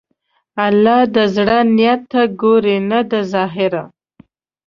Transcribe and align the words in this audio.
الله 0.65 0.99
د 1.15 1.17
زړه 1.35 1.59
نیت 1.75 2.01
ته 2.11 2.21
ګوري، 2.41 2.77
نه 2.89 2.99
د 3.11 3.13
ظاهره. 3.33 3.83